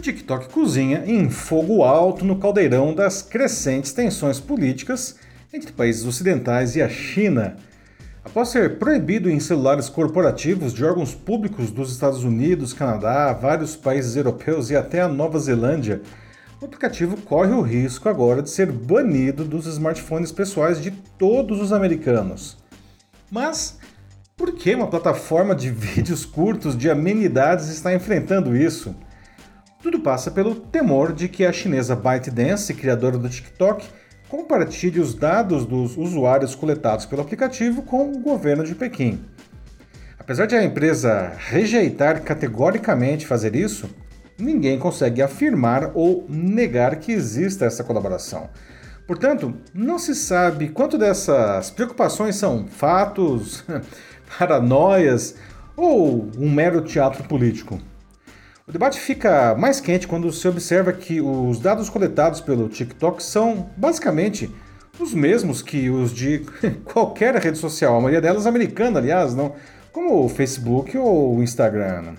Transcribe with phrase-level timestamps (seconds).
[0.00, 5.16] O TikTok cozinha em fogo alto no caldeirão das crescentes tensões políticas
[5.52, 7.56] entre países ocidentais e a China.
[8.24, 14.16] Após ser proibido em celulares corporativos de órgãos públicos dos Estados Unidos, Canadá, vários países
[14.16, 16.00] europeus e até a Nova Zelândia,
[16.62, 21.74] o aplicativo corre o risco agora de ser banido dos smartphones pessoais de todos os
[21.74, 22.56] americanos.
[23.30, 23.78] Mas
[24.34, 28.96] por que uma plataforma de vídeos curtos de amenidades está enfrentando isso?
[29.82, 33.86] Tudo passa pelo temor de que a chinesa ByteDance, criadora do TikTok,
[34.28, 39.24] compartilhe os dados dos usuários coletados pelo aplicativo com o governo de Pequim.
[40.18, 43.88] Apesar de a empresa rejeitar categoricamente fazer isso,
[44.38, 48.50] ninguém consegue afirmar ou negar que exista essa colaboração.
[49.06, 53.64] Portanto, não se sabe quanto dessas preocupações são fatos,
[54.38, 55.36] paranoias
[55.74, 57.80] ou um mero teatro político.
[58.70, 63.68] O debate fica mais quente quando se observa que os dados coletados pelo TikTok são
[63.76, 64.48] basicamente
[64.96, 66.46] os mesmos que os de
[66.86, 69.56] qualquer rede social, a maioria delas americana, aliás, não,
[69.90, 72.14] como o Facebook ou o Instagram.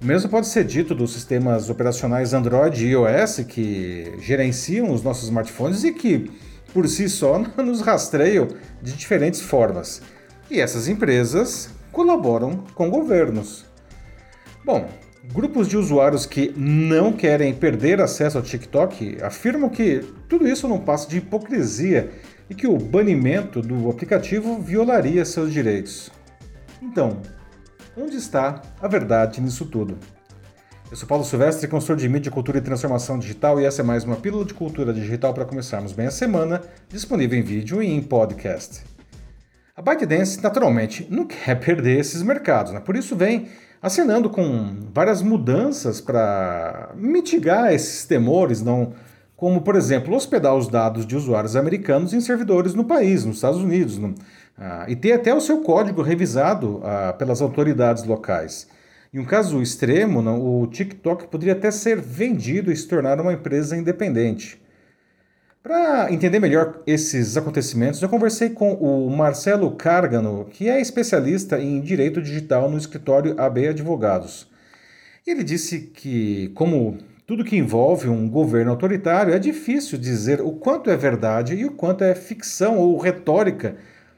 [0.00, 5.24] O mesmo pode ser dito dos sistemas operacionais Android e iOS que gerenciam os nossos
[5.24, 6.30] smartphones e que,
[6.72, 8.48] por si só, nos rastreiam
[8.80, 10.00] de diferentes formas.
[10.50, 13.66] E essas empresas colaboram com governos.
[14.64, 14.88] Bom,
[15.22, 20.78] Grupos de usuários que não querem perder acesso ao TikTok afirmam que tudo isso não
[20.78, 22.10] passa de hipocrisia
[22.48, 26.10] e que o banimento do aplicativo violaria seus direitos.
[26.80, 27.20] Então,
[27.94, 29.98] onde está a verdade nisso tudo?
[30.90, 34.04] Eu sou Paulo Silvestre, consultor de mídia, cultura e transformação digital, e essa é mais
[34.04, 38.02] uma pílula de cultura digital para começarmos bem a semana, disponível em vídeo e em
[38.02, 38.82] podcast.
[39.76, 42.80] A ByteDance, naturalmente, não quer perder esses mercados, né?
[42.80, 43.48] por isso vem
[43.82, 48.92] acenando com várias mudanças para mitigar esses temores, não
[49.36, 53.58] como, por exemplo, hospedar os dados de usuários americanos em servidores no país, nos Estados
[53.62, 54.14] Unidos, no,
[54.58, 58.68] ah, e ter até o seu código revisado ah, pelas autoridades locais.
[59.12, 63.32] Em um caso extremo, não, o TikTok poderia até ser vendido e se tornar uma
[63.32, 64.60] empresa independente.
[65.62, 71.82] Para entender melhor esses acontecimentos, eu conversei com o Marcelo Cárgano, que é especialista em
[71.82, 74.48] direito digital no escritório AB Advogados.
[75.26, 80.88] Ele disse que, como tudo que envolve um governo autoritário, é difícil dizer o quanto
[80.88, 83.76] é verdade e o quanto é ficção ou retórica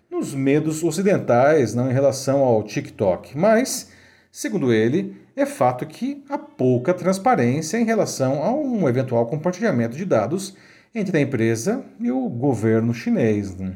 [0.08, 3.36] nos medos ocidentais não em relação ao TikTok.
[3.36, 3.90] Mas,
[4.30, 10.04] segundo ele, é fato que há pouca transparência em relação a um eventual compartilhamento de
[10.04, 10.54] dados
[10.94, 13.56] entre a empresa e o governo chinês.
[13.56, 13.74] Né?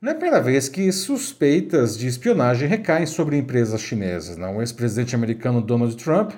[0.00, 4.36] Não é a primeira vez que suspeitas de espionagem recaem sobre empresas chinesas.
[4.36, 6.32] O ex-presidente americano Donald Trump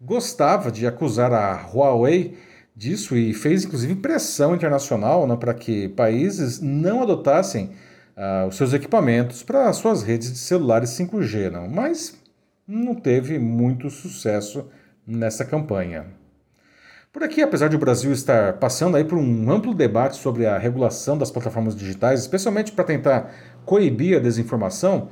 [0.00, 2.36] gostava de acusar a Huawei
[2.74, 7.70] disso e fez inclusive pressão internacional né, para que países não adotassem
[8.16, 11.50] uh, os seus equipamentos para suas redes de celulares 5G.
[11.50, 11.68] Não?
[11.68, 12.18] Mas
[12.66, 14.68] não teve muito sucesso
[15.06, 16.06] nessa campanha.
[17.14, 20.58] Por aqui, apesar de o Brasil estar passando aí por um amplo debate sobre a
[20.58, 23.32] regulação das plataformas digitais, especialmente para tentar
[23.64, 25.10] coibir a desinformação,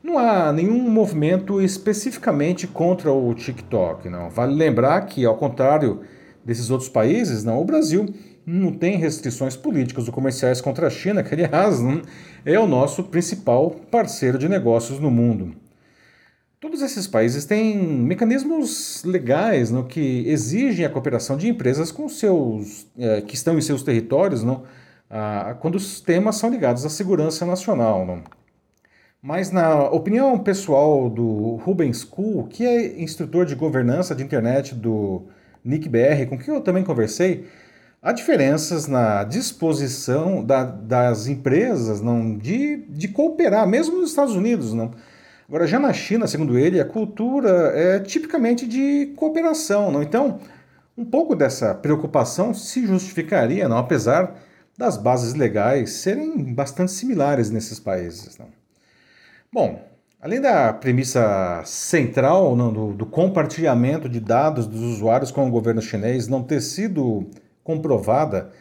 [0.00, 4.08] não há nenhum movimento especificamente contra o TikTok.
[4.08, 4.30] Não.
[4.30, 6.02] Vale lembrar que, ao contrário
[6.44, 8.06] desses outros países, não, o Brasil
[8.46, 11.80] não tem restrições políticas ou comerciais contra a China, que, aliás,
[12.44, 15.56] é o nosso principal parceiro de negócios no mundo.
[16.60, 22.86] Todos esses países têm mecanismos legais no que exigem a cooperação de empresas com seus,
[22.98, 24.64] é, que estão em seus territórios não,
[25.08, 28.04] ah, quando os temas são ligados à segurança nacional.
[28.04, 28.22] Não.
[29.22, 35.22] Mas, na opinião pessoal do Rubens School, que é instrutor de governança de internet do
[35.64, 37.46] NICBR, com quem eu também conversei,
[38.02, 44.74] há diferenças na disposição da, das empresas não, de, de cooperar, mesmo nos Estados Unidos.
[44.74, 44.90] Não
[45.50, 50.00] Agora, já na China, segundo ele, a cultura é tipicamente de cooperação, não?
[50.00, 50.38] Então,
[50.96, 54.36] um pouco dessa preocupação se justificaria, não, apesar
[54.78, 58.38] das bases legais serem bastante similares nesses países.
[58.38, 58.46] Não?
[59.52, 59.84] Bom,
[60.20, 65.82] além da premissa central não, do, do compartilhamento de dados dos usuários com o governo
[65.82, 67.28] chinês não ter sido
[67.64, 68.52] comprovada,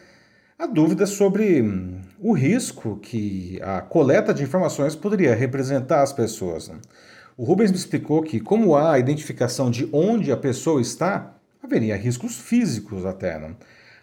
[0.57, 6.67] há dúvidas sobre hum, o risco que a coleta de informações poderia representar às pessoas.
[6.67, 6.75] Né?
[7.37, 11.95] O Rubens me explicou que, como há a identificação de onde a pessoa está, haveria
[11.95, 13.39] riscos físicos até.
[13.39, 13.55] Né?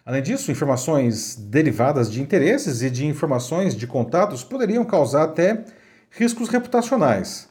[0.05, 5.63] Além disso, informações derivadas de interesses e de informações de contatos poderiam causar até
[6.09, 7.47] riscos reputacionais.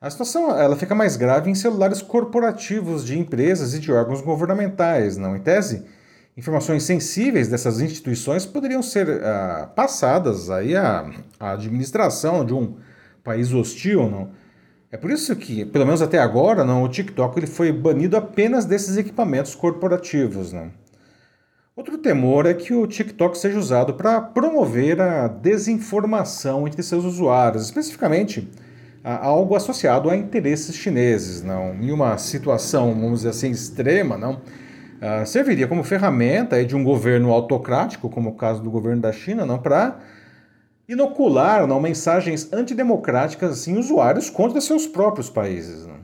[0.00, 5.16] A situação ela fica mais grave em celulares corporativos de empresas e de órgãos governamentais,
[5.16, 5.84] não em tese.
[6.36, 11.10] Informações sensíveis dessas instituições poderiam ser uh, passadas aí à,
[11.40, 12.76] à administração de um
[13.24, 14.30] país hostil, não?
[14.92, 18.66] É por isso que, pelo menos até agora, não, o TikTok ele foi banido apenas
[18.66, 20.70] desses equipamentos corporativos, não?
[21.74, 27.64] Outro temor é que o TikTok seja usado para promover a desinformação entre seus usuários,
[27.64, 28.48] especificamente
[29.02, 31.74] algo associado a interesses chineses, não?
[31.74, 34.40] Em uma situação, vamos dizer assim, extrema, não?
[34.96, 39.44] Uh, serviria como ferramenta de um governo autocrático, como o caso do governo da China,
[39.44, 39.98] não, para
[40.88, 45.86] inocular não, mensagens antidemocráticas assim, usuários contra seus próprios países.
[45.86, 45.96] Não?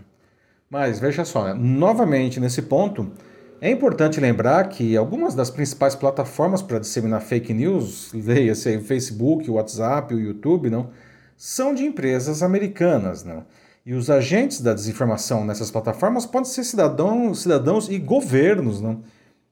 [0.68, 1.54] Mas veja só, né?
[1.54, 3.12] novamente nesse ponto,
[3.60, 9.50] é importante lembrar que algumas das principais plataformas para disseminar fake news, leia-se o Facebook,
[9.50, 10.90] o WhatsApp, o YouTube, não,
[11.36, 13.22] são de empresas americanas.
[13.22, 13.42] Né?
[13.84, 19.02] E os agentes da desinformação nessas plataformas podem ser cidadãos, cidadãos e governos não?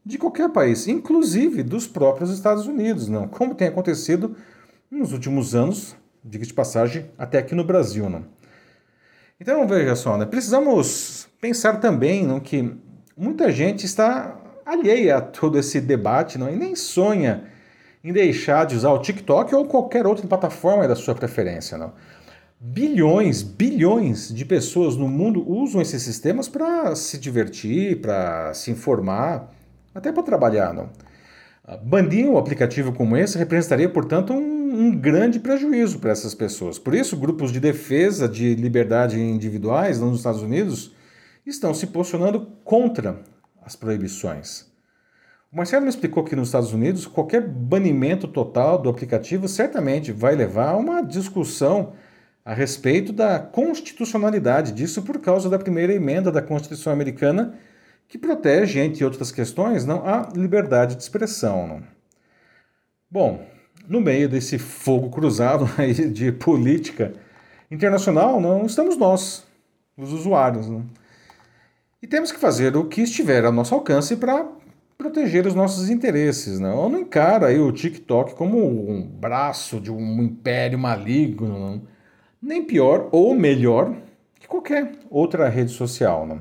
[0.07, 3.27] de qualquer país, inclusive dos próprios Estados Unidos, não?
[3.27, 4.37] como tem acontecido
[4.89, 8.09] nos últimos anos, diga de passagem, até aqui no Brasil.
[8.09, 8.25] Não?
[9.41, 10.27] Então veja só, né?
[10.27, 12.73] precisamos pensar também não, que
[13.17, 16.49] muita gente está alheia a todo esse debate não?
[16.49, 17.49] e nem sonha
[18.03, 21.77] em deixar de usar o TikTok ou qualquer outra plataforma da sua preferência.
[21.77, 21.93] Não?
[22.63, 29.51] Bilhões, bilhões de pessoas no mundo usam esses sistemas para se divertir, para se informar,
[29.95, 30.75] até para trabalhar.
[30.75, 30.91] Não?
[31.83, 36.79] Banir um aplicativo como esse representaria, portanto, um, um grande prejuízo para essas pessoas.
[36.79, 40.95] Por isso, grupos de defesa de liberdade individuais nos Estados Unidos
[41.47, 43.23] estão se posicionando contra
[43.65, 44.67] as proibições.
[45.51, 50.37] O Marcelo me explicou que nos Estados Unidos qualquer banimento total do aplicativo certamente vai
[50.37, 51.95] levar a uma discussão
[52.45, 57.59] a respeito da constitucionalidade disso por causa da primeira emenda da Constituição Americana
[58.09, 61.67] que protege, entre outras questões, não a liberdade de expressão.
[61.67, 61.83] Não?
[63.09, 63.47] Bom,
[63.89, 65.69] no meio desse fogo cruzado
[66.13, 67.13] de política
[67.71, 69.47] internacional, não estamos nós,
[69.97, 70.69] os usuários.
[70.69, 70.85] Não?
[72.03, 74.47] E temos que fazer o que estiver ao nosso alcance para
[74.99, 76.59] proteger os nossos interesses.
[76.59, 76.69] Né?
[76.69, 82.00] Eu não encaro aí o TikTok como um braço de um império maligno, não?
[82.43, 83.95] Nem pior ou melhor
[84.39, 86.27] que qualquer outra rede social.
[86.27, 86.41] Não?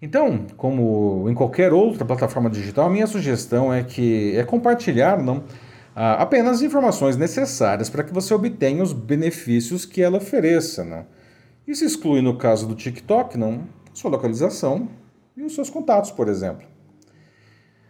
[0.00, 5.44] Então, como em qualquer outra plataforma digital, a minha sugestão é que é compartilhar não,
[5.94, 10.84] apenas informações necessárias para que você obtenha os benefícios que ela ofereça.
[10.84, 11.06] Não?
[11.66, 13.62] Isso exclui, no caso do TikTok, não,
[13.94, 14.88] sua localização
[15.34, 16.66] e os seus contatos, por exemplo.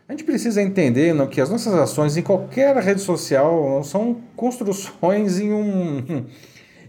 [0.09, 5.41] A gente precisa entender não, que as nossas ações em qualquer rede social são construções
[5.41, 6.25] em um,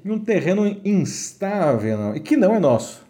[0.04, 3.06] em um terreno instável e que não é nosso.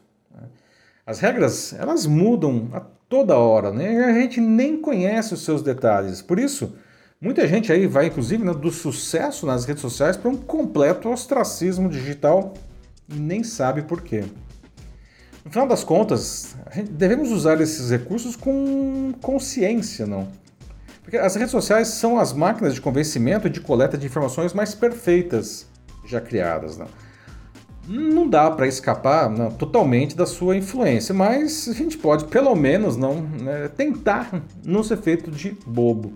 [1.05, 4.05] As regras elas mudam a toda hora, né?
[4.05, 6.21] A gente nem conhece os seus detalhes.
[6.21, 6.75] Por isso,
[7.21, 11.89] muita gente aí vai, inclusive, né, do sucesso nas redes sociais para um completo ostracismo
[11.89, 12.53] digital
[13.07, 14.25] e nem sabe por quê.
[15.45, 16.57] No final das contas,
[16.91, 20.27] devemos usar esses recursos com consciência, não?
[21.01, 24.75] Porque as redes sociais são as máquinas de convencimento e de coleta de informações mais
[24.75, 25.65] perfeitas
[26.07, 26.88] já criadas, não?
[27.88, 32.98] Não dá para escapar não, totalmente da sua influência, mas a gente pode, pelo menos,
[32.98, 36.14] não né, tentar não ser feito de bobo.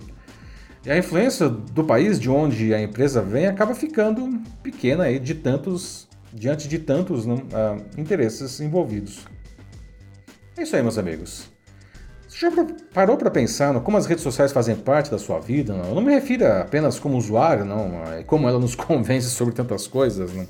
[0.86, 5.36] E a influência do país de onde a empresa vem acaba ficando pequena aí de
[5.36, 7.40] tantos diante de tantos uh,
[7.98, 9.26] interesses envolvidos.
[10.58, 11.50] É isso aí, meus amigos.
[12.32, 15.74] Você já parou para pensar no como as redes sociais fazem parte da sua vida?
[15.74, 15.90] Não?
[15.90, 17.92] Eu não me refiro apenas como usuário, não,
[18.26, 20.34] como ela nos convence sobre tantas coisas.
[20.34, 20.48] Não?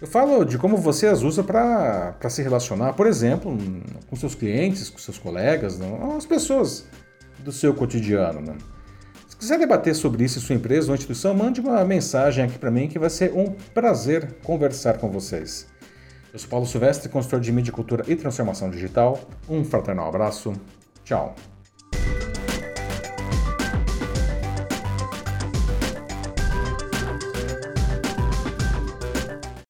[0.00, 3.58] Eu falo de como você as usa para se relacionar, por exemplo,
[4.08, 6.16] com seus clientes, com seus colegas, não?
[6.16, 6.86] as pessoas
[7.40, 8.40] do seu cotidiano.
[8.40, 8.56] Não?
[9.28, 12.70] Se quiser debater sobre isso em sua empresa ou instituição, mande uma mensagem aqui para
[12.70, 15.66] mim que vai ser um prazer conversar com vocês.
[16.32, 19.20] Eu sou Paulo Silvestre, consultor de mídia, cultura e transformação digital.
[19.48, 20.52] Um fraternal abraço.
[21.08, 21.32] Tchau.